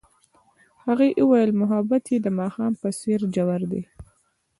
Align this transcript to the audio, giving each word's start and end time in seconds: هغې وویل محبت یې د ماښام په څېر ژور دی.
هغې 0.85 1.09
وویل 1.23 1.51
محبت 1.61 2.03
یې 2.11 2.17
د 2.21 2.27
ماښام 2.39 2.73
په 2.81 2.89
څېر 2.99 3.19
ژور 3.33 3.61
دی. 3.71 3.83